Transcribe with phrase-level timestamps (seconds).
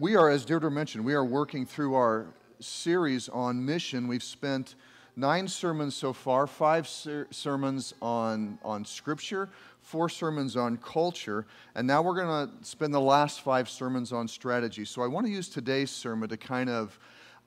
[0.00, 2.24] we are, as Deirdre mentioned, we are working through our
[2.58, 4.08] series on mission.
[4.08, 4.74] We've spent
[5.14, 9.50] nine sermons so far, five ser- sermons on, on scripture,
[9.82, 11.44] four sermons on culture,
[11.74, 14.86] and now we're going to spend the last five sermons on strategy.
[14.86, 16.98] So I want to use today's sermon to kind of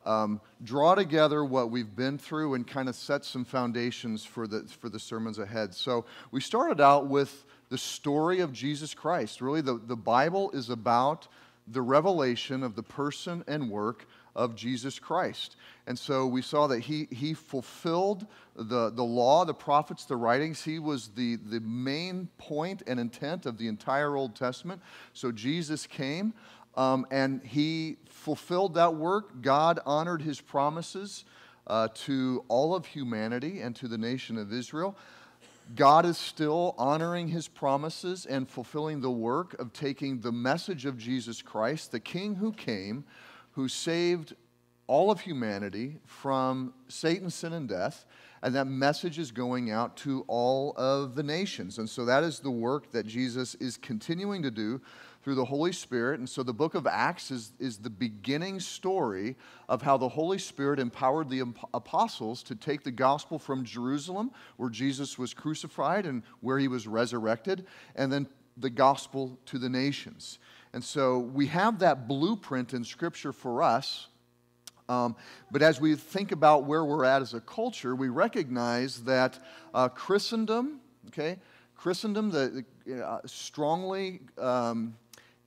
[0.05, 4.61] um, draw together what we've been through and kind of set some foundations for the,
[4.79, 5.73] for the sermons ahead.
[5.73, 9.41] So we started out with the story of Jesus Christ.
[9.41, 11.27] Really, the, the Bible is about
[11.67, 14.05] the revelation of the person and work
[14.35, 15.55] of Jesus Christ.
[15.85, 20.63] And so we saw that he, he fulfilled the, the law, the prophets, the writings.
[20.63, 24.81] He was the, the main point and intent of the entire Old Testament.
[25.13, 26.33] So Jesus came
[26.75, 29.41] um, and he fulfilled that work.
[29.41, 31.25] God honored his promises
[31.67, 34.97] uh, to all of humanity and to the nation of Israel.
[35.75, 40.97] God is still honoring his promises and fulfilling the work of taking the message of
[40.97, 43.05] Jesus Christ, the King who came,
[43.51, 44.35] who saved
[44.87, 48.05] all of humanity from Satan's sin and death.
[48.41, 51.77] And that message is going out to all of the nations.
[51.77, 54.81] And so that is the work that Jesus is continuing to do
[55.23, 56.19] through the Holy Spirit.
[56.19, 59.37] And so the book of Acts is, is the beginning story
[59.69, 61.41] of how the Holy Spirit empowered the
[61.73, 66.87] apostles to take the gospel from Jerusalem, where Jesus was crucified and where he was
[66.87, 67.65] resurrected,
[67.95, 68.27] and then
[68.57, 70.39] the gospel to the nations.
[70.73, 74.07] And so we have that blueprint in Scripture for us.
[74.89, 75.15] Um,
[75.49, 79.39] but as we think about where we're at as a culture, we recognize that
[79.73, 81.37] uh, Christendom, okay,
[81.75, 82.65] Christendom, the,
[83.03, 84.95] uh, strongly um,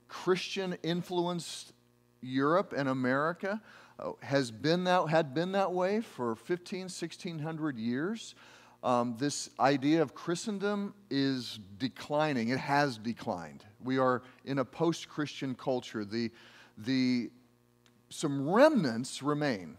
[0.07, 1.73] Christian influenced
[2.21, 3.61] Europe and America
[3.99, 8.35] uh, has been that, had been that way for 15, 1600 years.
[8.83, 12.49] Um, this idea of Christendom is declining.
[12.49, 13.65] It has declined.
[13.83, 16.05] We are in a post Christian culture.
[16.05, 16.31] The,
[16.77, 17.31] the,
[18.09, 19.77] some remnants remain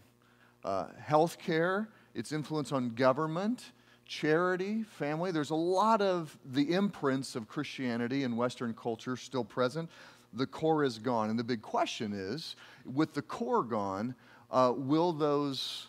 [0.65, 3.71] uh, healthcare, its influence on government,
[4.05, 5.31] charity, family.
[5.31, 9.89] There's a lot of the imprints of Christianity in Western culture still present
[10.33, 11.29] the core is gone.
[11.29, 14.15] And the big question is with the core gone,
[14.51, 15.87] uh, will those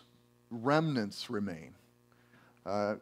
[0.50, 1.74] remnants remain?
[2.64, 2.96] Uh,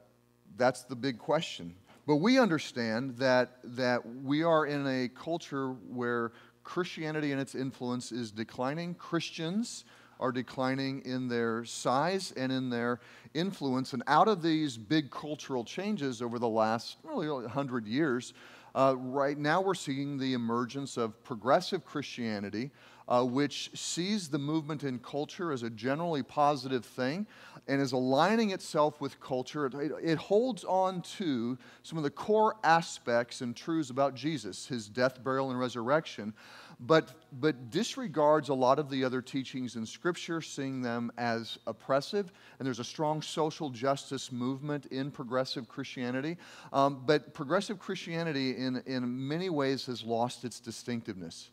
[0.56, 1.75] that's the big question.
[2.06, 6.32] But we understand that, that we are in a culture where
[6.65, 8.94] Christianity and its influence is declining.
[8.94, 9.84] Christians
[10.21, 13.00] are declining in their size and in their
[13.34, 13.93] influence.
[13.93, 18.34] And out of these big cultural changes over the last really 100 years,
[18.75, 22.71] uh, right now, we're seeing the emergence of progressive Christianity,
[23.09, 27.27] uh, which sees the movement in culture as a generally positive thing
[27.67, 29.67] and is aligning itself with culture.
[29.67, 34.89] It, it, holds on to some of the core aspects and truths about Jesus, his
[34.89, 36.34] death, burial, and resurrection,
[36.81, 42.33] but, but disregards a lot of the other teachings in Scripture, seeing them as oppressive.
[42.59, 46.37] And there's a strong social justice movement in progressive Christianity.
[46.72, 51.50] Um, but progressive Christianity, in, in many ways, has lost its distinctiveness.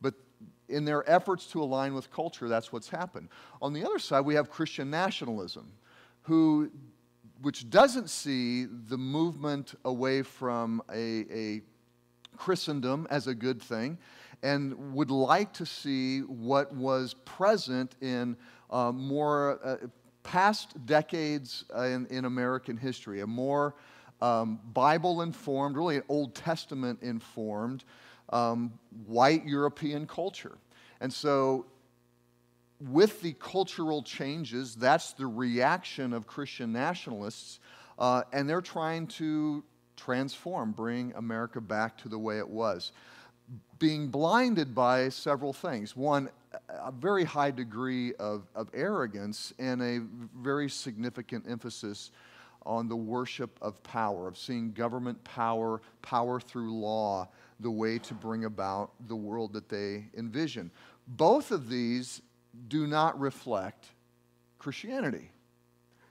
[0.00, 0.14] But
[0.68, 3.30] in their efforts to align with culture, that's what's happened.
[3.60, 5.72] On the other side, we have Christian nationalism,
[6.22, 6.70] who,
[7.42, 11.62] which doesn't see the movement away from a, a
[12.36, 13.98] Christendom as a good thing
[14.42, 18.36] and would like to see what was present in
[18.70, 19.76] uh, more uh,
[20.22, 23.74] past decades in, in, American history, a more
[24.20, 27.84] um, Bible informed, really an Old Testament informed,
[28.30, 28.72] um,
[29.06, 30.58] white European culture.
[31.00, 31.66] And so,
[32.80, 37.58] with the cultural changes, that's the reaction of Christian nationalists,
[37.98, 39.64] uh, and they're trying to
[39.96, 42.92] transform, bring America back to the way it was
[43.78, 45.96] being blinded by several things.
[45.96, 46.30] One,
[46.68, 50.00] a very high degree of, of arrogance and a
[50.40, 52.10] very significant emphasis
[52.66, 57.28] on the worship of power, of seeing government power, power through law,
[57.60, 60.70] the way to bring about the world that they envision.
[61.06, 62.20] Both of these
[62.68, 63.86] do not reflect
[64.58, 65.30] Christianity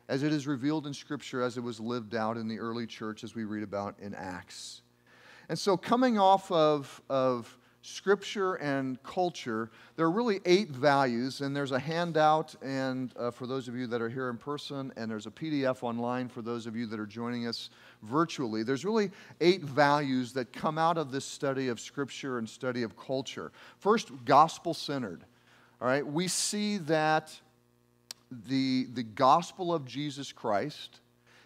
[0.10, 3.24] as it is revealed in Scripture, as it was lived out in the early church,
[3.24, 4.82] as we read about in Acts.
[5.50, 11.56] And so, coming off of, of scripture and culture, there are really eight values, and
[11.56, 15.10] there's a handout and uh, for those of you that are here in person, and
[15.10, 17.70] there's a PDF online for those of you that are joining us
[18.04, 18.64] virtually.
[18.64, 19.10] There's really
[19.40, 23.54] eight values that come out of this study of scripture and study of culture.
[23.80, 25.24] First, gospel centered.
[25.80, 27.40] All right, we see that
[28.50, 31.00] the, the gospel of Jesus Christ,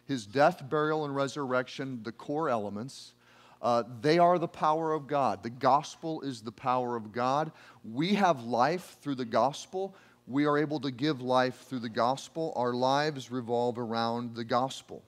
[0.07, 3.13] his death, burial, and resurrection, the core elements,
[3.61, 5.43] Uh, they are the power of God.
[5.43, 7.51] The gospel is the power of God.
[7.83, 9.95] We have life through the gospel.
[10.27, 12.53] We are able to give life through the gospel.
[12.55, 15.03] Our lives revolve around the gospel.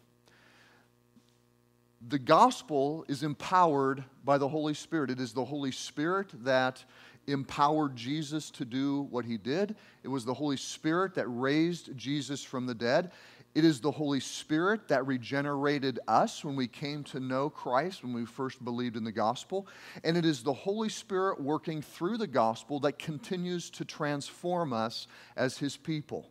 [2.09, 5.09] The gospel is empowered by the Holy Spirit.
[5.09, 6.83] It is the Holy Spirit that
[7.27, 9.75] empowered Jesus to do what he did.
[10.03, 13.11] It was the Holy Spirit that raised Jesus from the dead.
[13.55, 18.13] It is the Holy Spirit that regenerated us when we came to know Christ, when
[18.13, 19.67] we first believed in the gospel.
[20.03, 25.07] And it is the Holy Spirit working through the gospel that continues to transform us
[25.35, 26.29] as his people.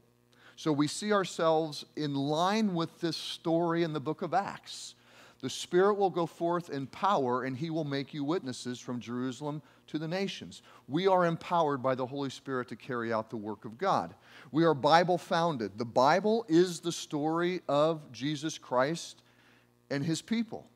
[0.57, 4.97] So we see ourselves in line with this story in the book of Acts.
[5.41, 9.63] The Spirit will go forth in power, and he will make you witnesses from Jerusalem
[9.93, 10.63] to the nations.
[10.89, 14.15] We are empowered by the Holy Spirit to carry out the work of God.
[14.51, 15.73] We are Bible founded.
[15.77, 19.23] The Bible is the story of Jesus Christ
[19.91, 20.67] and his people.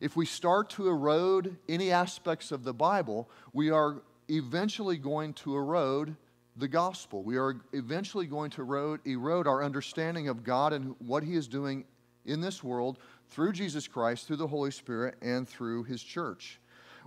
[0.00, 5.56] If we start to erode any aspects of the Bible, we are eventually going to
[5.56, 6.16] erode
[6.56, 7.22] the gospel.
[7.22, 11.46] We are eventually going to erode, erode our understanding of God and what he is
[11.46, 11.84] doing
[12.24, 12.98] in this world
[13.30, 16.58] through Jesus Christ, through the Holy Spirit, and through his church.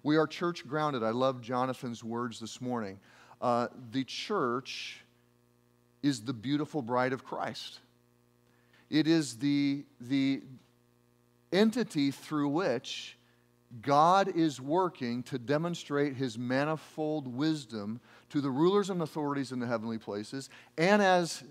[0.04, 1.04] We are church grounded.
[1.04, 3.00] I love Jonathan's words this morning.
[3.42, 5.04] Uh, the church
[6.02, 7.80] is the beautiful bride of Christ.
[8.90, 10.42] It is the, the
[11.52, 13.18] entity through which
[13.82, 18.00] God is working to demonstrate his manifold wisdom
[18.30, 21.44] to the rulers and authorities in the heavenly places and as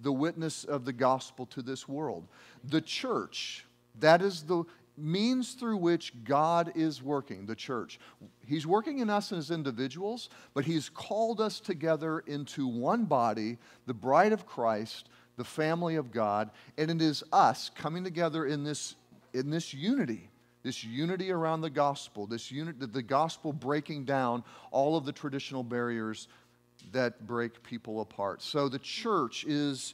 [0.00, 2.26] the witness of the gospel to this world.
[2.64, 3.66] The church,
[4.00, 4.64] that is the
[4.96, 7.98] means through which God is working, the church.
[8.46, 13.94] He's working in us as individuals, but He's called us together into one body, the
[13.94, 18.94] bride of Christ, the family of God, and it is us coming together in this,
[19.32, 20.30] in this unity.
[20.62, 25.62] This unity around the gospel, this unit, the gospel breaking down all of the traditional
[25.62, 26.26] barriers
[26.92, 28.40] that break people apart.
[28.40, 29.92] So the church is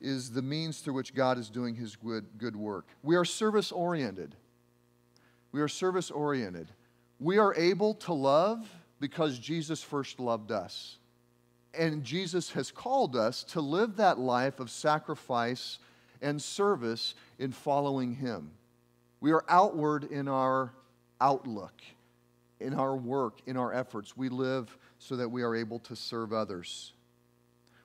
[0.00, 2.86] is the means through which God is doing his good, good work.
[3.02, 4.34] We are service oriented.
[5.52, 6.68] We are service oriented.
[7.18, 8.66] We are able to love
[8.98, 10.96] because Jesus first loved us.
[11.74, 15.78] And Jesus has called us to live that life of sacrifice
[16.22, 18.50] and service in following him.
[19.20, 20.72] We are outward in our
[21.20, 21.74] outlook,
[22.58, 24.16] in our work, in our efforts.
[24.16, 26.92] We live so that we are able to serve others.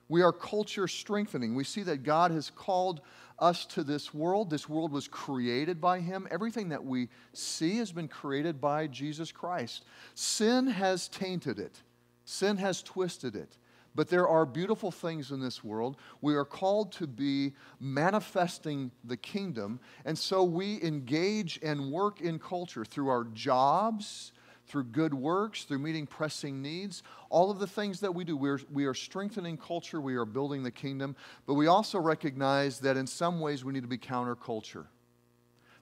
[0.08, 1.54] We are culture strengthening.
[1.54, 3.00] We see that God has called
[3.38, 4.50] us to this world.
[4.50, 6.26] This world was created by Him.
[6.30, 9.84] Everything that we see has been created by Jesus Christ.
[10.14, 11.82] Sin has tainted it,
[12.24, 13.56] sin has twisted it.
[13.96, 15.96] But there are beautiful things in this world.
[16.20, 19.80] We are called to be manifesting the kingdom.
[20.04, 24.32] And so we engage and work in culture through our jobs,
[24.66, 28.36] through good works, through meeting pressing needs, all of the things that we do.
[28.36, 31.16] We're, we are strengthening culture, we are building the kingdom,
[31.46, 34.86] but we also recognize that in some ways we need to be counterculture.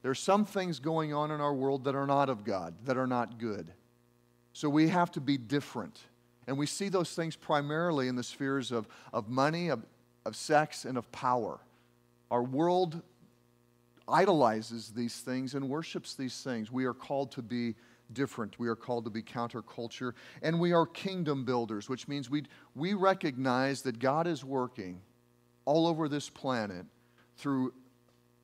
[0.02, 2.98] There are some things going on in our world that are not of God, that
[2.98, 3.72] are not good.
[4.52, 5.98] So we have to be different.
[6.46, 9.82] And we see those things primarily in the spheres of, of money, of,
[10.26, 11.58] of sex, and of power.
[12.30, 13.00] Our world
[14.06, 16.70] idolizes these things and worships these things.
[16.70, 17.74] We are called to be
[18.12, 18.58] different.
[18.58, 20.12] We are called to be counterculture.
[20.42, 25.00] And we are kingdom builders, which means we, we recognize that God is working
[25.64, 26.84] all over this planet
[27.36, 27.72] through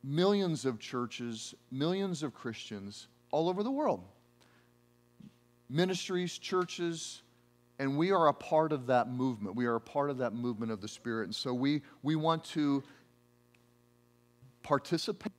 [0.02, 4.02] millions of churches, millions of Christians all over the world.
[5.68, 7.22] Ministries, churches,
[7.78, 9.56] and we are a part of that movement.
[9.56, 11.24] We are a part of that movement of the Spirit.
[11.24, 12.82] And so we, we want to
[14.62, 15.32] participate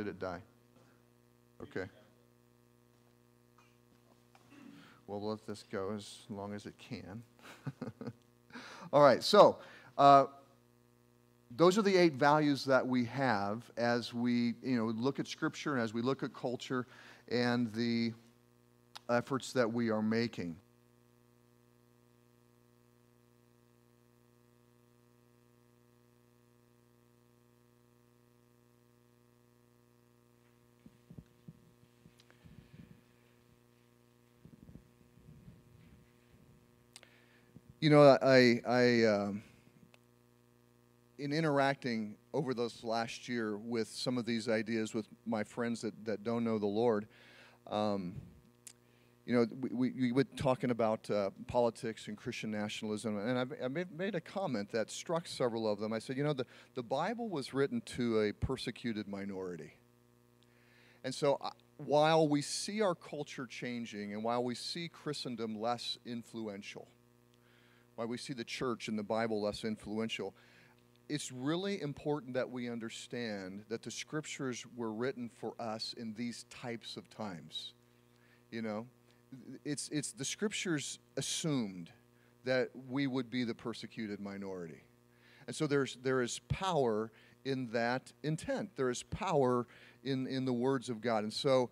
[0.00, 0.40] did it die?
[1.62, 1.84] Okay.
[5.06, 7.22] Well, let this go as long as it can.
[8.94, 9.58] All right, so
[9.98, 10.24] uh,
[11.54, 15.74] those are the eight values that we have as we you know, look at Scripture
[15.74, 16.86] and as we look at culture
[17.28, 18.14] and the
[19.10, 20.56] efforts that we are making.
[37.80, 39.42] You know, I, I, um,
[41.18, 45.94] in interacting over this last year with some of these ideas with my friends that,
[46.04, 47.08] that don't know the Lord,
[47.70, 48.16] um,
[49.24, 53.52] you know, we, we, we were talking about uh, politics and Christian nationalism, and I've,
[53.64, 55.94] I made a comment that struck several of them.
[55.94, 56.44] I said, you know, the,
[56.74, 59.72] the Bible was written to a persecuted minority.
[61.02, 65.96] And so uh, while we see our culture changing and while we see Christendom less
[66.04, 66.86] influential,
[68.00, 70.32] while we see the church and the Bible less influential,
[71.10, 76.46] it's really important that we understand that the scriptures were written for us in these
[76.48, 77.74] types of times.
[78.50, 78.86] You know,
[79.66, 81.90] it's, it's the scriptures assumed
[82.44, 84.80] that we would be the persecuted minority.
[85.46, 87.12] And so there's, there is power
[87.44, 88.70] in that intent.
[88.76, 89.66] There is power
[90.04, 91.24] in, in the words of God.
[91.24, 91.68] And so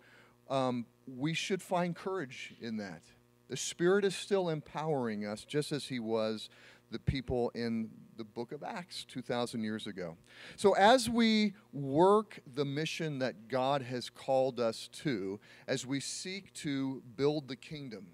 [0.47, 3.01] um, we should find courage in that.
[3.49, 6.49] The Spirit is still empowering us, just as He was
[6.91, 10.17] the people in the book of Acts 2,000 years ago.
[10.55, 16.53] So, as we work the mission that God has called us to, as we seek
[16.55, 18.07] to build the kingdom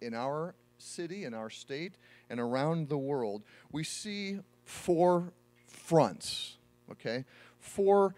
[0.00, 1.96] in our city, in our state,
[2.30, 5.32] and around the world, we see four
[5.66, 6.56] fronts,
[6.90, 7.24] okay?
[7.58, 8.14] Four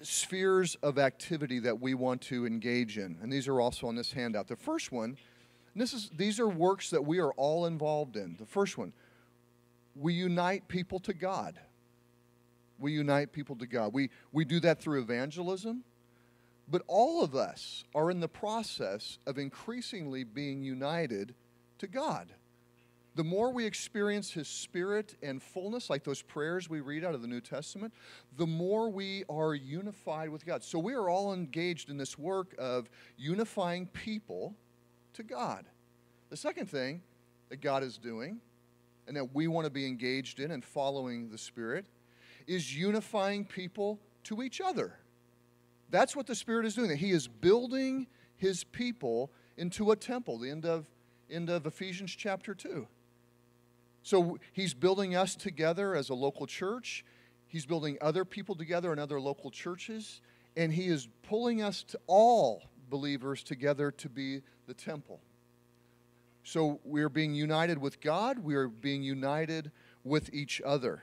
[0.00, 3.18] spheres of activity that we want to engage in.
[3.22, 4.48] And these are also on this handout.
[4.48, 5.16] The first one,
[5.82, 8.36] this is, these are works that we are all involved in.
[8.38, 8.92] The first one,
[9.96, 11.58] we unite people to God.
[12.78, 13.92] We unite people to God.
[13.92, 15.84] We, we do that through evangelism,
[16.68, 21.34] but all of us are in the process of increasingly being united
[21.78, 22.32] to God.
[23.16, 27.22] The more we experience His Spirit and fullness, like those prayers we read out of
[27.22, 27.94] the New Testament,
[28.36, 30.64] the more we are unified with God.
[30.64, 34.56] So we are all engaged in this work of unifying people
[35.14, 35.64] to God.
[36.30, 37.02] The second thing
[37.48, 38.40] that God is doing
[39.06, 41.84] and that we want to be engaged in and following the Spirit
[42.46, 44.98] is unifying people to each other.
[45.90, 46.96] That's what the Spirit is doing.
[46.96, 48.06] He is building
[48.36, 50.86] his people into a temple, the end of,
[51.30, 52.86] end of Ephesians chapter 2.
[54.02, 57.04] So he's building us together as a local church.
[57.46, 60.20] He's building other people together in other local churches.
[60.56, 62.62] And he is pulling us to all
[62.94, 65.18] believers together to be the temple.
[66.44, 69.72] So we are being united with God, we are being united
[70.04, 71.02] with each other.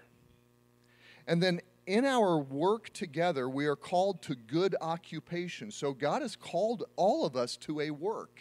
[1.27, 5.69] And then in our work together, we are called to good occupation.
[5.69, 8.39] So God has called all of us to a work,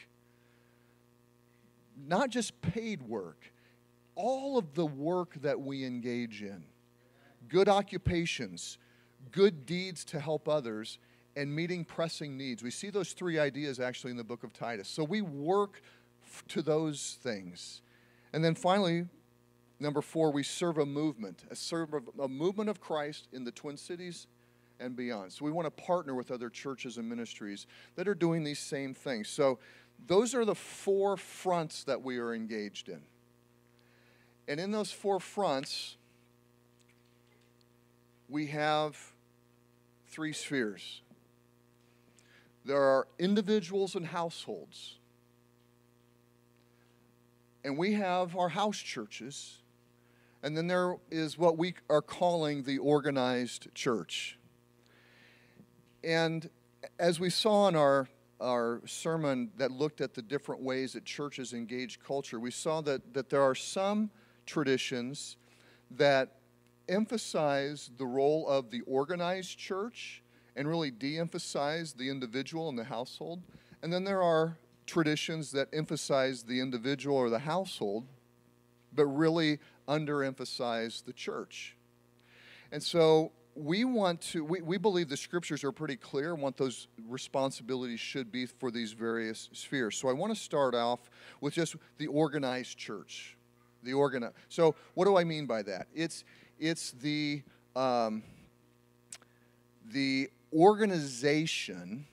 [2.07, 3.53] not just paid work,
[4.15, 6.63] all of the work that we engage in.
[7.49, 8.79] Good occupations,
[9.33, 11.01] good deeds to help others,
[11.37, 12.63] and meeting pressing needs.
[12.63, 14.89] We see those three ideas actually in the book of Titus.
[14.89, 15.83] So we work
[16.49, 17.83] to those things.
[18.33, 19.07] And then finally,
[19.79, 23.77] number four, we serve a movement, a, serve a movement of Christ in the Twin
[23.77, 24.27] Cities
[24.79, 25.33] and beyond.
[25.33, 28.95] So we want to partner with other churches and ministries that are doing these same
[28.95, 29.29] things.
[29.29, 29.59] So
[30.07, 33.03] those are the four fronts that we are engaged in.
[34.49, 35.97] And in those four fronts,
[38.29, 38.97] we have
[40.09, 41.03] three spheres.
[42.65, 45.01] There are individuals and households
[47.65, 49.59] and we have our house churches,
[50.43, 54.39] and then there is what we are calling the organized church.
[56.03, 56.49] And
[56.99, 58.09] as we saw in our,
[58.41, 63.13] our sermon that looked at the different ways that churches engage culture, we saw that,
[63.13, 64.11] that there are some
[64.47, 65.37] traditions
[65.91, 66.37] that
[66.89, 70.23] emphasize the role of the organized church
[70.57, 73.43] and really de emphasize the individual and the household.
[73.83, 78.07] And then there are traditions that emphasize the individual or the household,
[78.93, 81.77] but really underemphasize the church.
[82.73, 86.89] And so we want to, we, we believe the scriptures are pretty clear what those
[87.09, 89.97] responsibilities should be for these various spheres.
[89.97, 93.37] So I want to start off with just the organized church.
[93.83, 95.89] The organi- So what do I mean by that?
[95.95, 96.25] It's,
[96.59, 97.43] it's the,
[97.75, 98.23] um,
[99.93, 102.07] the organization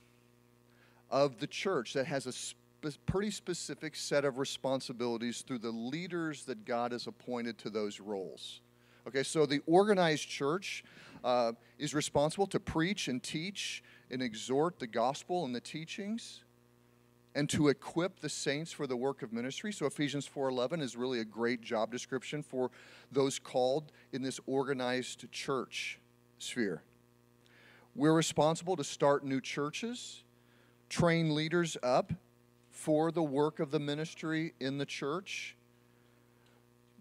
[1.09, 6.65] of the church that has a pretty specific set of responsibilities through the leaders that
[6.65, 8.61] God has appointed to those roles.
[9.07, 10.83] Okay, so the organized church
[11.23, 16.43] uh, is responsible to preach and teach and exhort the gospel and the teachings
[17.33, 19.71] and to equip the saints for the work of ministry.
[19.71, 22.71] So Ephesians 4:11 is really a great job description for
[23.11, 25.99] those called in this organized church
[26.39, 26.83] sphere.
[27.97, 30.23] We're responsible to start new churches,
[30.87, 32.13] train leaders up,
[32.69, 35.57] for the work of the ministry in the church.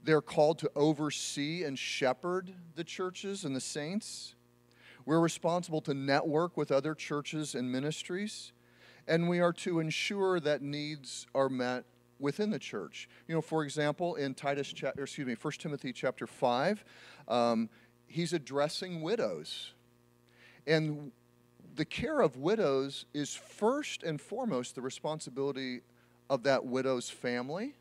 [0.02, 4.36] They're called to oversee and shepherd the churches and the saints.
[5.04, 8.52] We're responsible to network with other churches and ministries.
[9.06, 11.84] And we are to ensure that needs are met
[12.18, 13.06] within the church.
[13.28, 16.82] You know, for example, in Titus, chapter, excuse me, 1 Timothy chapter 5,
[17.28, 17.68] um,
[18.06, 19.74] he's addressing widows.
[20.66, 21.12] And
[21.76, 25.80] the care of widows is first and foremost the responsibility
[26.28, 27.75] of that widow's family.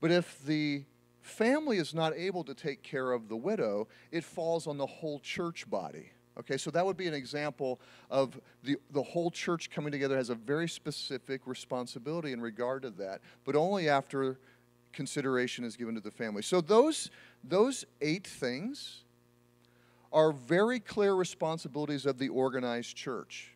[0.00, 0.84] But if the
[1.22, 5.18] family is not able to take care of the widow, it falls on the whole
[5.20, 6.12] church body.
[6.38, 10.30] Okay, so that would be an example of the, the whole church coming together has
[10.30, 14.38] a very specific responsibility in regard to that, but only after
[14.92, 16.42] consideration is given to the family.
[16.42, 17.10] So those,
[17.42, 19.02] those eight things
[20.12, 23.54] are very clear responsibilities of the organized church.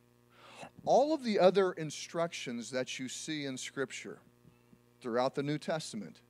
[0.85, 4.19] All of the other instructions that you see in Scripture
[5.01, 6.21] throughout the New Testament,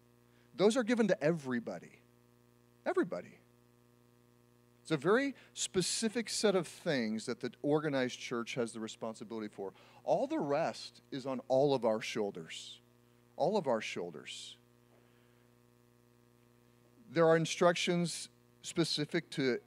[0.56, 2.00] those are given to everybody.
[2.84, 3.38] Everybody.
[4.82, 9.72] It's a very specific set of things that the organized church has the responsibility for.
[10.04, 12.80] All the rest is on all of our shoulders.
[13.36, 14.56] All of our shoulders.
[17.12, 18.28] There are instructions
[18.62, 19.58] specific to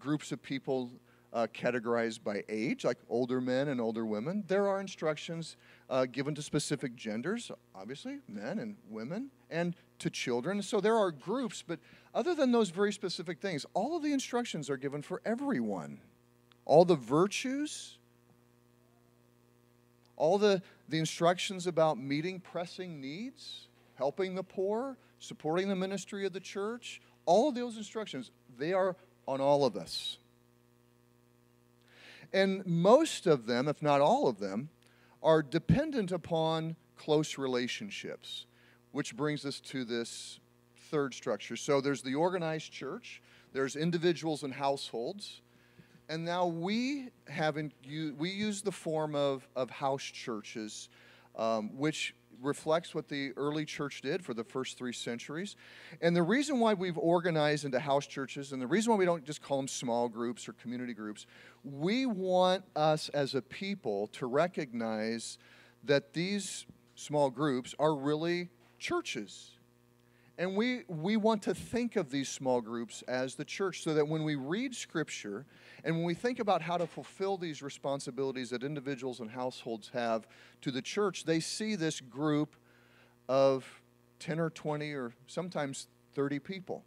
[0.00, 0.90] groups of people
[1.32, 4.42] uh, categorized by age, like older men and older women.
[4.48, 5.56] There are instructions
[5.88, 10.62] uh, given to specific genders, obviously, men and women, and to children.
[10.62, 11.78] So there are groups, but
[12.14, 16.00] other than those very specific things, all of the instructions are given for everyone.
[16.64, 17.98] All the virtues,
[20.16, 26.32] all the, the instructions about meeting pressing needs, helping the poor, supporting the ministry of
[26.32, 28.96] the church, all of those instructions, they are
[29.30, 30.18] on all of us.
[32.32, 34.70] And most of them, if not all of them,
[35.22, 38.46] are dependent upon close relationships,
[38.90, 40.40] which brings us to this
[40.90, 41.56] third structure.
[41.56, 43.22] So there's the organized church,
[43.52, 45.42] there's individuals and households,
[46.08, 47.72] and now we have in,
[48.18, 50.88] we use the form of, of house churches,
[51.36, 55.56] um, which reflects what the early church did for the first three centuries.
[56.00, 59.24] And the reason why we've organized into house churches, and the reason why we don't
[59.24, 61.26] just call them small groups or community groups,
[61.64, 65.38] we want us as a people to recognize
[65.84, 69.52] that these small groups are really churches.
[70.40, 74.08] And we, we want to think of these small groups as the church so that
[74.08, 75.44] when we read Scripture
[75.84, 80.26] and when we think about how to fulfill these responsibilities that individuals and households have
[80.62, 82.56] to the church, they see this group
[83.28, 83.82] of
[84.20, 86.84] 10 or 20 or sometimes 30 people.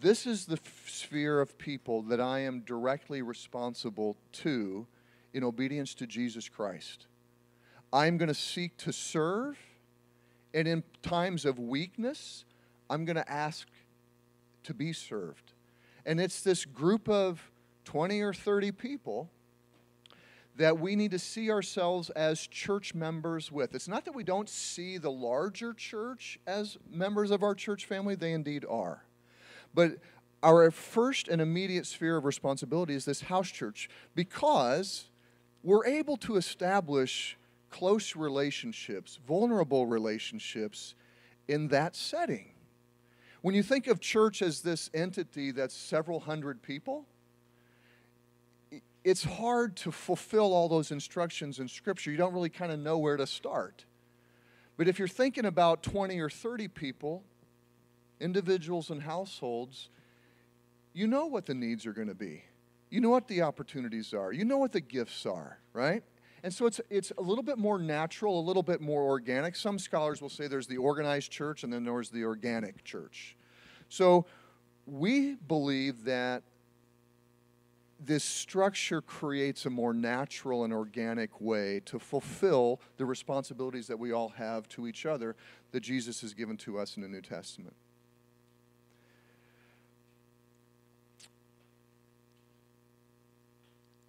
[0.00, 4.84] This is the sphere of people that I am directly responsible to
[5.32, 7.06] in obedience to Jesus Christ.
[7.92, 9.56] I'm going to seek to serve,
[10.52, 12.44] and in times of weakness,
[12.90, 13.66] I'm going to ask
[14.64, 15.52] to be served.
[16.04, 17.50] And it's this group of
[17.84, 19.30] 20 or 30 people
[20.56, 23.74] that we need to see ourselves as church members with.
[23.74, 28.16] It's not that we don't see the larger church as members of our church family,
[28.16, 29.04] they indeed are.
[29.72, 29.98] But
[30.42, 35.04] our first and immediate sphere of responsibility is this house church because
[35.62, 37.36] we're able to establish
[37.70, 40.94] close relationships, vulnerable relationships
[41.46, 42.50] in that setting.
[43.48, 47.06] When you think of church as this entity that's several hundred people,
[49.02, 52.10] it's hard to fulfill all those instructions in Scripture.
[52.10, 53.86] You don't really kind of know where to start.
[54.76, 57.24] But if you're thinking about 20 or 30 people,
[58.20, 59.88] individuals and households,
[60.92, 62.44] you know what the needs are going to be.
[62.90, 64.30] You know what the opportunities are.
[64.30, 66.02] You know what the gifts are, right?
[66.42, 69.56] And so it's, it's a little bit more natural, a little bit more organic.
[69.56, 73.36] Some scholars will say there's the organized church and then there's the organic church.
[73.88, 74.26] So
[74.86, 76.42] we believe that
[78.00, 84.12] this structure creates a more natural and organic way to fulfill the responsibilities that we
[84.12, 85.34] all have to each other
[85.72, 87.74] that Jesus has given to us in the New Testament.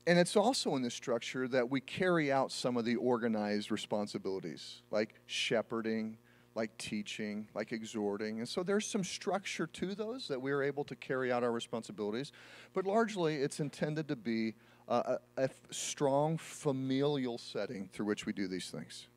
[0.05, 4.81] And it's also in this structure that we carry out some of the organized responsibilities,
[4.89, 6.17] like shepherding,
[6.59, 8.39] like teaching, like exhorting.
[8.39, 11.53] And so there's some structure to those that we are able to carry out our
[11.53, 12.33] responsibilities.
[12.73, 14.55] But largely, it's intended to be
[14.89, 19.07] a, a strong familial setting through which we do these things.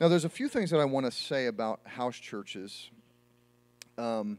[0.00, 2.90] Now, there's a few things that I want to say about house churches
[3.98, 4.38] um,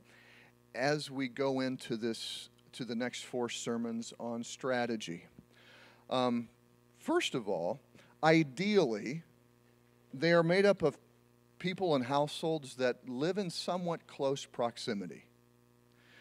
[0.73, 5.25] as we go into this to the next four sermons on strategy.
[6.09, 6.47] Um,
[6.99, 7.81] first of all,
[8.23, 9.23] ideally,
[10.13, 10.97] they are made up of
[11.63, 15.23] people and households that live in somewhat close proximity.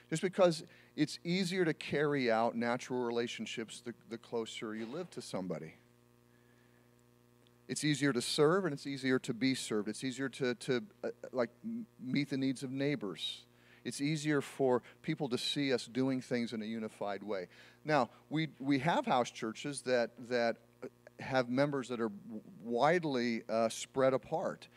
[0.09, 0.63] Just because
[0.95, 5.75] it's easier to carry out natural relationships the, the closer you live to somebody.
[7.67, 9.89] It's easier to serve and it's easier to be served.
[9.89, 11.51] It's easier to, to uh, like
[12.01, 13.43] meet the needs of neighbors.
[13.85, 17.49] It's easier for people to see us doing things in a unified way.
[17.85, 20.59] Now, we, we have house churches that, that
[21.19, 22.13] have members that are
[22.63, 24.69] widely uh, spread apart.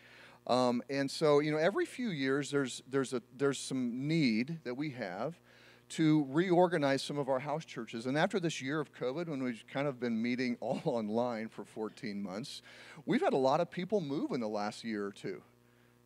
[0.48, 4.76] Um, and so, you know, every few years there's, there's, a, there's some need that
[4.76, 5.40] we have
[5.88, 8.06] to reorganize some of our house churches.
[8.06, 11.64] And after this year of COVID, when we've kind of been meeting all online for
[11.64, 12.62] 14 months,
[13.06, 15.42] we've had a lot of people move in the last year or two,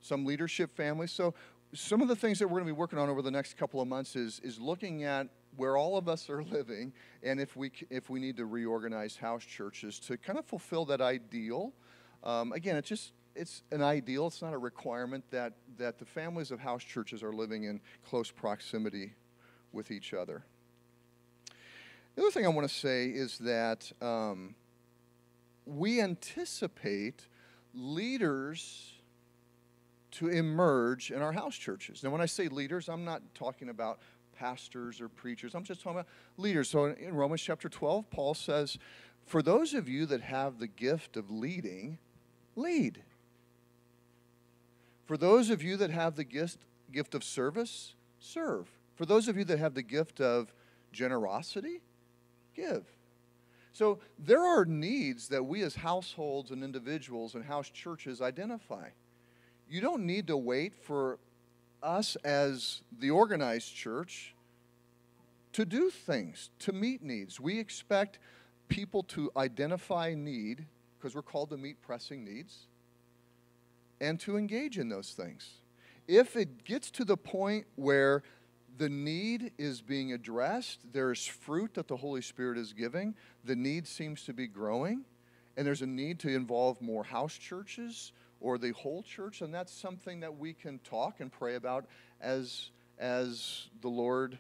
[0.02, 1.12] some leadership families.
[1.12, 1.34] So,
[1.72, 3.80] some of the things that we're going to be working on over the next couple
[3.80, 7.72] of months is, is looking at where all of us are living and if we,
[7.92, 11.72] if we need to reorganize house churches to kind of fulfill that ideal.
[12.24, 14.28] Um, again, it's just it's an ideal.
[14.28, 18.30] It's not a requirement that, that the families of house churches are living in close
[18.30, 19.14] proximity
[19.72, 20.44] with each other.
[22.16, 24.56] The other thing I want to say is that um,
[25.66, 27.28] we anticipate
[27.74, 28.94] leaders
[30.12, 32.04] to emerge in our house churches.
[32.04, 34.00] Now, when I say leaders, I'm not talking about
[34.38, 35.56] pastors or preachers.
[35.56, 36.70] I'm just talking about leaders.
[36.70, 38.78] So in Romans chapter 12, Paul says,
[39.26, 42.00] For those of you that have the gift of leading,
[42.58, 43.04] lead.
[45.10, 46.60] For those of you that have the gift,
[46.92, 48.70] gift of service, serve.
[48.94, 50.54] For those of you that have the gift of
[50.92, 51.82] generosity,
[52.56, 52.86] give.
[53.74, 58.90] So there are needs that we as households and individuals and house churches identify.
[59.68, 61.18] You don't need to wait for
[61.82, 64.36] us as the organized church
[65.54, 67.40] to do things, to meet needs.
[67.40, 68.20] We expect
[68.68, 70.68] people to identify need
[71.00, 72.68] because we're called to meet pressing needs
[74.02, 75.50] and to engage in those things.
[76.08, 78.24] If it gets to the point where
[78.78, 83.86] the need is being addressed, there's fruit that the Holy Spirit is giving, the need
[83.86, 85.04] seems to be growing,
[85.58, 89.74] and there's a need to involve more house churches or the whole church, and that's
[89.74, 91.86] something that we can talk and pray about
[92.22, 94.40] as, as the Lord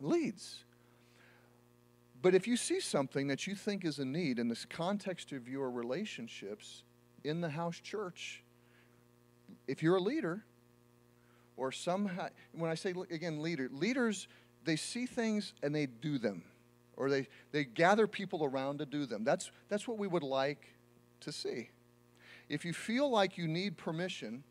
[0.00, 0.64] leads.
[2.22, 5.48] But if you see something that you think is a need in this context of
[5.48, 6.84] your relationships
[7.24, 8.42] in the house church,
[9.66, 10.44] if you're a leader,
[11.56, 14.26] or somehow, when I say again leader, leaders,
[14.64, 16.42] they see things and they do them,
[16.96, 19.24] or they, they gather people around to do them.
[19.24, 20.68] That's, that's what we would like
[21.20, 21.70] to see.
[22.48, 24.42] If you feel like you need permission,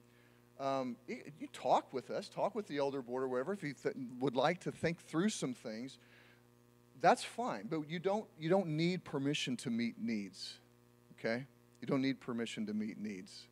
[0.59, 3.51] um, you talk with us, talk with the elder board or wherever.
[3.53, 5.97] If you th- would like to think through some things,
[7.01, 7.67] that's fine.
[7.69, 10.55] But you don't, you don't need permission to meet needs,
[11.19, 11.45] okay?
[11.81, 13.47] You don't need permission to meet needs.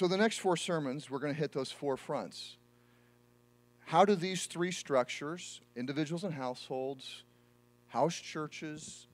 [0.00, 2.56] So, the next four sermons, we're going to hit those four fronts.
[3.84, 7.24] How do these three structures, individuals and households,
[7.88, 9.08] house churches,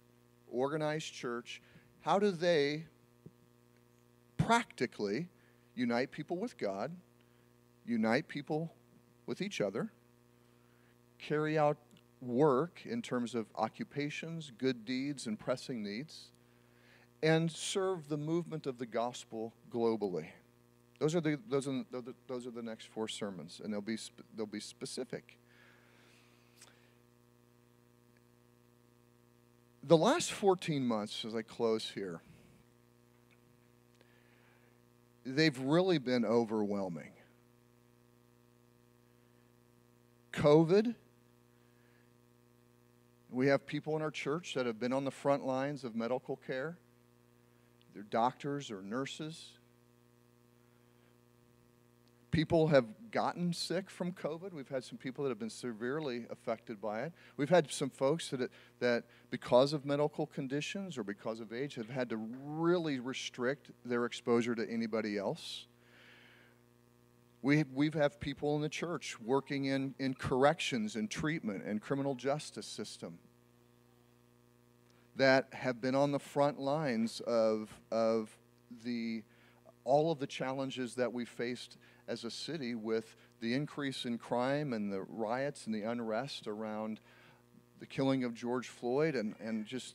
[0.48, 1.60] organized church,
[2.02, 2.84] how do they
[4.36, 5.26] practically
[5.74, 6.92] unite people with God,
[7.84, 8.72] unite people
[9.26, 9.90] with each other,
[11.18, 11.78] carry out
[12.20, 16.30] work in terms of occupations, good deeds, and pressing needs,
[17.24, 20.28] and serve the movement of the gospel globally?
[20.98, 23.98] Those are the, those are, the, those are the next four sermons, and they'll be,
[24.36, 25.38] they'll be specific.
[29.82, 32.20] The last 14 months, as I close here,
[35.24, 37.12] they've really been overwhelming.
[40.32, 40.94] COVID,
[43.30, 46.36] we have people in our church that have been on the front lines of medical
[46.36, 46.78] care.
[47.94, 49.50] They're doctors or nurses.
[52.36, 54.52] People have gotten sick from COVID.
[54.52, 57.14] We've had some people that have been severely affected by it.
[57.38, 61.88] We've had some folks that, that because of medical conditions or because of age, have
[61.88, 65.66] had to really restrict their exposure to anybody else.
[67.40, 72.14] We, we have people in the church working in, in corrections and treatment and criminal
[72.14, 73.18] justice system
[75.16, 78.28] that have been on the front lines of, of
[78.84, 79.22] the,
[79.84, 84.72] all of the challenges that we faced as a city with the increase in crime
[84.72, 87.00] and the riots and the unrest around
[87.80, 89.94] the killing of George Floyd and, and just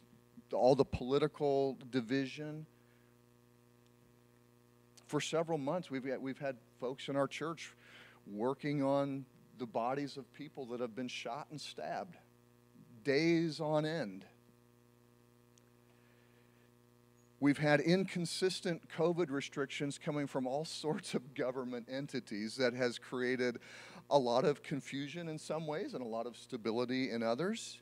[0.54, 2.66] all the political division.
[5.08, 7.74] For several months, we've, we've had folks in our church
[8.28, 9.26] working on
[9.58, 12.18] the bodies of people that have been shot and stabbed,
[13.04, 14.26] days on end.
[17.42, 23.58] We've had inconsistent COVID restrictions coming from all sorts of government entities that has created
[24.10, 27.80] a lot of confusion in some ways and a lot of stability in others.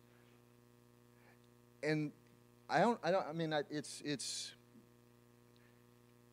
[1.84, 2.14] And
[2.70, 4.54] I don't, I don't, I mean, it's, it's,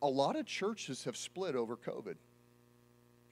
[0.03, 2.15] a lot of churches have split over COVID.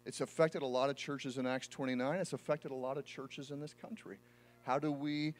[0.06, 2.18] It's affected a lot of churches in Acts 29.
[2.18, 4.16] It's affected a lot of churches in this country.
[4.64, 5.34] How do we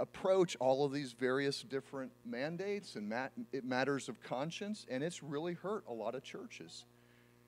[0.00, 3.32] approach all of these various different mandates and mat-
[3.62, 4.86] matters of conscience?
[4.90, 6.84] And it's really hurt a lot of churches.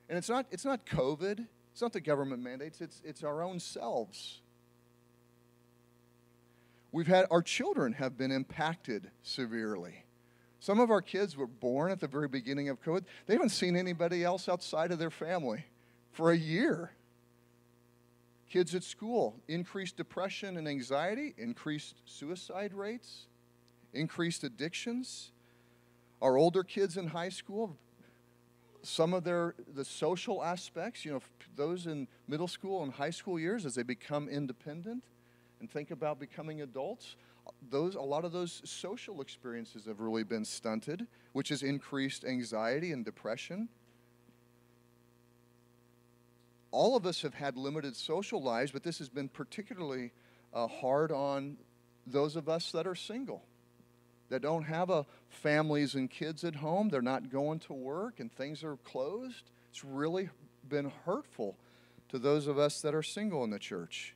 [0.09, 3.59] And it's not, it's not COVID, it's not the government mandates, it's, it's our own
[3.59, 4.41] selves.
[6.93, 10.05] We've had our children have been impacted severely.
[10.61, 13.05] Some of our kids were born at the very beginning of COVID.
[13.27, 15.65] They haven't seen anybody else outside of their family
[16.12, 16.93] for a year.
[18.53, 23.29] Kids at school, increased depression and anxiety, increased suicide rates,
[23.95, 25.33] increased addictions.
[26.21, 27.79] Our older kids in high school,
[28.83, 31.23] some of their the social aspects, you know,
[31.57, 35.03] those in middle school and high school years as they become independent
[35.61, 37.17] and think about becoming adults,
[37.71, 42.93] those a lot of those social experiences have really been stunted, which has increased anxiety
[42.93, 43.71] and depression
[46.73, 50.11] all of us have had limited social lives, but this has been particularly
[50.53, 51.59] uh, hard on
[52.07, 53.45] those of us that are single,
[54.31, 56.89] that don't have a families and kids at home.
[56.89, 59.51] They're not going to work and things are closed.
[59.71, 60.31] It's really
[60.69, 61.57] been hurtful
[62.09, 64.15] to those of us that are single in the church.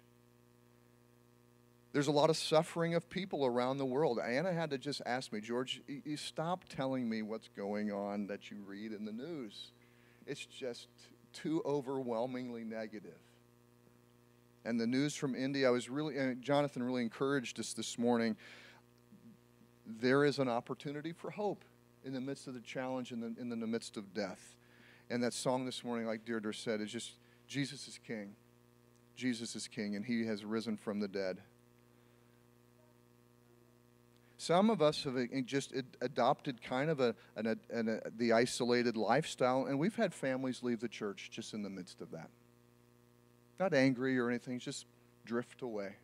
[1.93, 4.19] There's a lot of suffering of people around the world.
[4.23, 8.51] Anna had to just ask me, George, you stop telling me what's going on that
[8.51, 9.73] you read in the news.
[10.27, 10.89] It's just
[11.37, 13.21] too overwhelmingly negative.
[14.65, 18.37] And the news from India, I was really, Jonathan really encouraged us this morning.
[19.87, 21.65] There is an opportunity for hope
[22.05, 24.57] in the midst of the challenge, in the, in the midst of death.
[25.11, 27.13] And that song this morning, like Deirdre said, is just
[27.47, 28.35] Jesus is King.
[29.15, 31.39] Jesus is King, and He has risen from the dead.
[34.39, 38.97] Some of us have uh, just adopted kind of a, an, an, a, the isolated
[38.97, 42.29] lifestyle, and we've had families leave the church just in the midst of that.
[43.59, 44.85] Not angry or anything, just
[45.25, 45.97] drift away.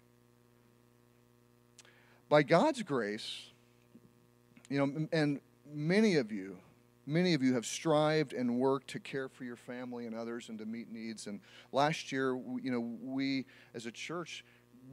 [2.30, 3.50] By God's grace,
[4.70, 5.40] you know, and
[5.70, 6.56] many of you,
[7.06, 10.58] many of you have strived and worked to care for your family and others and
[10.58, 11.26] to meet needs.
[11.26, 11.40] And
[11.72, 14.46] last year, you know, we as a church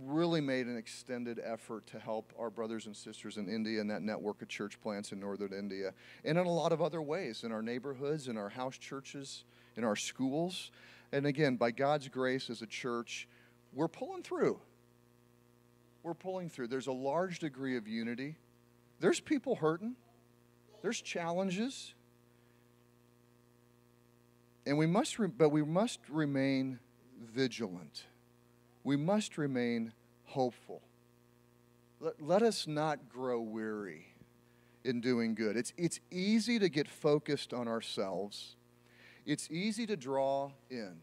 [0.06, 4.02] really made an extended effort to help our brothers and sisters in India and that
[4.02, 7.52] network of church plants in northern India, and in a lot of other ways in
[7.52, 9.43] our neighborhoods, in our house churches,
[9.75, 10.71] in our schools.
[11.12, 13.28] And again, by God's grace as a church,
[13.73, 14.60] we're pulling through.
[16.04, 16.67] We're pulling through.
[16.67, 18.38] There's a large degree of unity.
[18.99, 19.95] There's people hurting,
[20.82, 21.93] there's challenges.
[24.65, 26.80] And we must, re- but we must remain
[27.34, 28.04] vigilant
[28.83, 29.93] we must remain
[30.25, 30.81] hopeful.
[31.99, 34.07] Let, let us not grow weary
[34.83, 35.57] in doing good.
[35.57, 38.55] It's, it's easy to get focused on ourselves,
[39.25, 40.97] it's easy to draw in.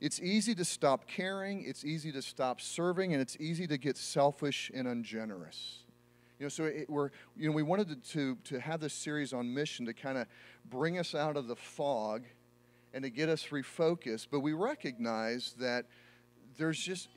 [0.00, 3.98] It's easy to stop caring, it's easy to stop serving, and it's easy to get
[3.98, 5.84] selfish and ungenerous.
[6.38, 9.34] You know, so it, we're, you know, we wanted to, to, to have this series
[9.34, 10.26] on mission to kind of
[10.70, 12.24] bring us out of the fog
[12.94, 15.84] and to get us refocused, but we recognize that
[16.60, 17.08] there's just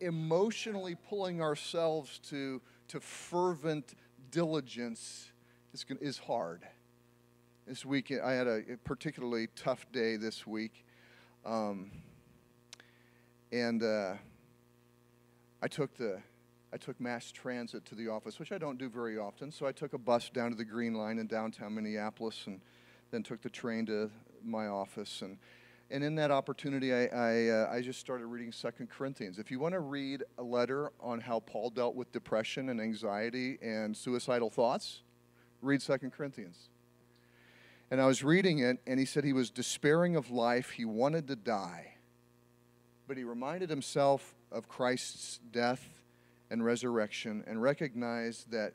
[0.00, 3.94] emotionally pulling ourselves to, to fervent
[4.30, 5.30] diligence
[5.72, 6.62] is, is hard.
[7.66, 10.84] This week, I had a particularly tough day this week.
[11.46, 11.90] Um,
[13.50, 14.16] and uh,
[15.62, 16.20] I took the
[16.74, 19.52] I took mass transit to the office, which I don't do very often.
[19.52, 22.60] So I took a bus down to the Green Line in downtown Minneapolis, and
[23.10, 24.10] then took the train to
[24.44, 25.22] my office.
[25.22, 25.38] And
[25.92, 29.38] and in that opportunity, I, I, uh, I just started reading Second Corinthians.
[29.38, 33.58] If you want to read a letter on how Paul dealt with depression and anxiety
[33.60, 35.02] and suicidal thoughts,
[35.60, 36.70] read Second Corinthians.
[37.90, 40.70] And I was reading it, and he said he was despairing of life.
[40.70, 41.96] He wanted to die.
[43.06, 46.02] But he reminded himself of Christ's death
[46.50, 48.72] and resurrection and recognized that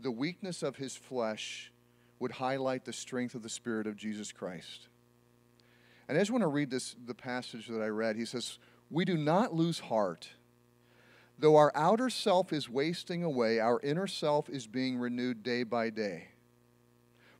[0.00, 1.72] the weakness of his flesh
[2.18, 4.88] would highlight the strength of the Spirit of Jesus Christ.
[6.08, 8.16] And I just want to read this the passage that I read.
[8.16, 8.58] He says,
[8.90, 10.30] "We do not lose heart.
[11.38, 15.90] Though our outer self is wasting away, our inner self is being renewed day by
[15.90, 16.28] day.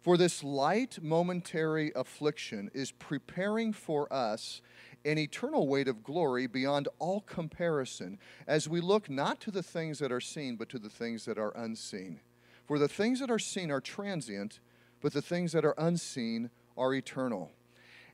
[0.00, 4.62] For this light momentary affliction is preparing for us
[5.04, 9.98] an eternal weight of glory beyond all comparison as we look not to the things
[9.98, 12.20] that are seen, but to the things that are unseen.
[12.66, 14.60] For the things that are seen are transient,
[15.00, 17.50] but the things that are unseen are eternal.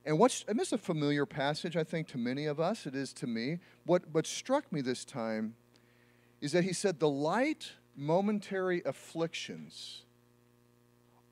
[0.05, 2.87] And what's, and this is a familiar passage, I think, to many of us.
[2.87, 3.59] It is to me.
[3.87, 5.55] What, what struck me this time
[6.41, 10.03] is that he said, The light momentary afflictions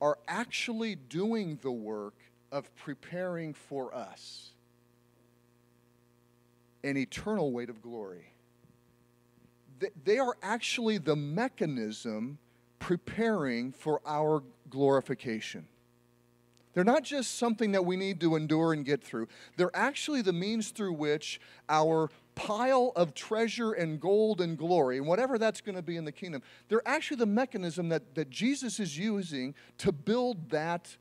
[0.01, 2.15] are actually doing the work
[2.51, 4.51] of preparing for us
[6.83, 8.33] an eternal weight of glory.
[10.05, 12.39] They are actually the mechanism
[12.79, 15.67] preparing for our glorification.
[16.75, 19.29] They're not just something that we need to endure and get through.
[19.57, 25.07] They're actually the means through which our pile of treasure and gold and glory, and
[25.07, 28.81] whatever that's going to be in the kingdom, they're actually the mechanism that, that Jesus
[28.81, 30.97] is using to build that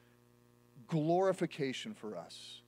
[0.88, 2.62] glorification for us.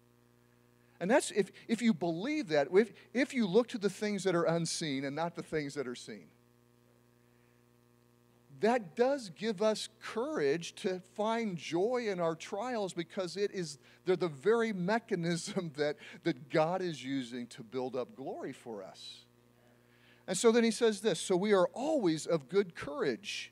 [1.01, 4.33] And that's if, if you believe that, if, if you look to the things that
[4.35, 6.27] are unseen and not the things that are seen
[8.63, 14.15] that does give us courage to find joy in our trials because it is they're
[14.15, 19.26] the very mechanism that, that God is using to build up glory for us.
[20.28, 23.52] And so then he says this so we are always of good courage.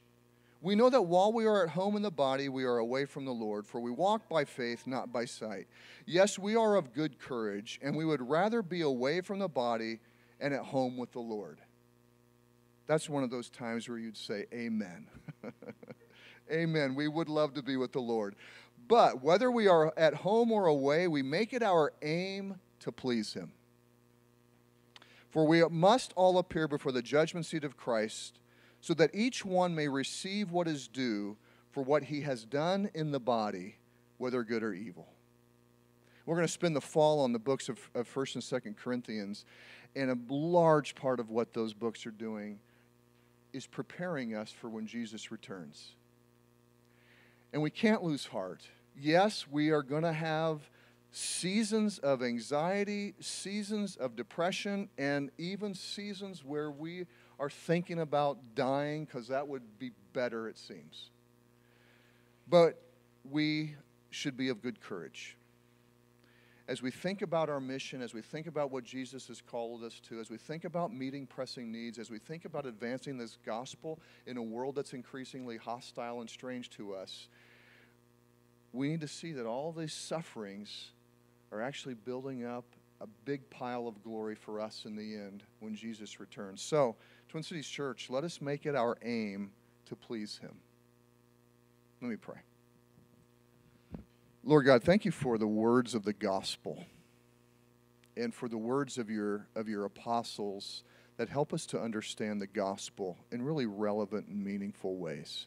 [0.62, 3.26] We know that while we are at home in the body, we are away from
[3.26, 5.66] the Lord, for we walk by faith, not by sight.
[6.06, 10.00] Yes, we are of good courage, and we would rather be away from the body
[10.40, 11.60] and at home with the Lord.
[12.92, 15.08] That's one of those times where you'd say, Amen.
[16.52, 16.94] Amen.
[16.94, 18.36] We would love to be with the Lord.
[18.86, 23.34] But whether we are at home or away, we make it our aim to please
[23.34, 23.54] Him.
[25.30, 28.42] For we must all appear before the judgment seat of Christ,
[28.82, 31.38] so that each one may receive what is due
[31.70, 33.78] for what he has done in the body,
[34.18, 35.08] whether good or evil.
[36.26, 39.46] We're going to spend the fall on the books of, of 1st and 2nd Corinthians,
[39.96, 42.60] and a large part of what those books are doing
[43.54, 45.96] is preparing us for when Jesus returns.
[47.54, 48.62] And we can't lose heart.
[49.00, 50.62] Yes, we are going to have
[51.12, 57.06] seasons of anxiety, seasons of depression, and even seasons where we
[57.40, 61.10] are thinking about dying because that would be better, it seems.
[62.48, 62.82] But
[63.30, 63.76] we
[64.10, 65.38] should be of good courage
[66.72, 70.00] as we think about our mission, as we think about what Jesus has called us
[70.08, 74.00] to, as we think about meeting pressing needs, as we think about advancing this gospel
[74.26, 77.28] in a world that's increasingly hostile and strange to us,
[78.72, 80.92] we need to see that all these sufferings
[81.52, 82.64] are actually building up
[83.02, 86.62] a big pile of glory for us in the end when Jesus returns.
[86.62, 86.96] So,
[87.28, 89.52] Twin Cities Church, let us make it our aim
[89.88, 90.56] to please Him.
[92.02, 92.38] Let me pray.
[94.44, 96.84] Lord God, thank you for the words of the gospel
[98.18, 100.84] and for the words of your, of your apostles
[101.18, 105.46] that help us to understand the gospel in really relevant and meaningful ways.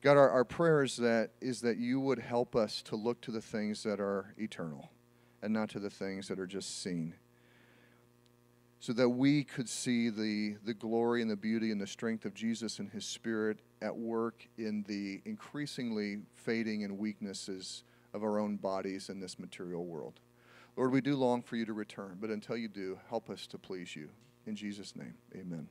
[0.00, 3.30] God, our, our prayer is that, is that you would help us to look to
[3.30, 4.90] the things that are eternal
[5.42, 7.14] and not to the things that are just seen.
[8.80, 12.32] So that we could see the, the glory and the beauty and the strength of
[12.32, 18.56] Jesus and his Spirit at work in the increasingly fading and weaknesses of our own
[18.56, 20.20] bodies in this material world.
[20.76, 23.58] Lord, we do long for you to return, but until you do, help us to
[23.58, 24.08] please you.
[24.46, 25.68] In Jesus' name, amen.